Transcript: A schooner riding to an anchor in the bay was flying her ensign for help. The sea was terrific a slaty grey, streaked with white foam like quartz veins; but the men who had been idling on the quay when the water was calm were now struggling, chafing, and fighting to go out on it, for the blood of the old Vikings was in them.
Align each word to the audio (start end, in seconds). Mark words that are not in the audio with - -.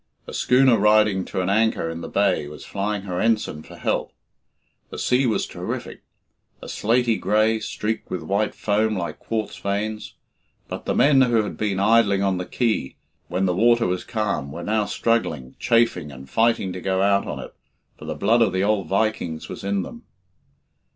A 0.25 0.33
schooner 0.33 0.79
riding 0.79 1.25
to 1.25 1.41
an 1.41 1.49
anchor 1.51 1.87
in 1.87 2.01
the 2.01 2.09
bay 2.09 2.47
was 2.47 2.65
flying 2.65 3.03
her 3.03 3.21
ensign 3.21 3.61
for 3.61 3.75
help. 3.75 4.11
The 4.89 4.97
sea 4.97 5.27
was 5.27 5.45
terrific 5.45 6.01
a 6.59 6.67
slaty 6.67 7.17
grey, 7.17 7.59
streaked 7.59 8.09
with 8.09 8.23
white 8.23 8.55
foam 8.55 8.97
like 8.97 9.19
quartz 9.19 9.57
veins; 9.59 10.15
but 10.67 10.85
the 10.85 10.95
men 10.95 11.21
who 11.21 11.43
had 11.43 11.55
been 11.55 11.79
idling 11.79 12.23
on 12.23 12.39
the 12.39 12.47
quay 12.47 12.95
when 13.27 13.45
the 13.45 13.53
water 13.53 13.85
was 13.85 14.03
calm 14.03 14.51
were 14.51 14.63
now 14.63 14.85
struggling, 14.85 15.55
chafing, 15.59 16.11
and 16.11 16.31
fighting 16.31 16.73
to 16.73 16.81
go 16.81 17.03
out 17.03 17.27
on 17.27 17.37
it, 17.39 17.53
for 17.99 18.05
the 18.05 18.15
blood 18.15 18.41
of 18.41 18.53
the 18.53 18.63
old 18.63 18.87
Vikings 18.87 19.49
was 19.49 19.63
in 19.63 19.83
them. 19.83 20.01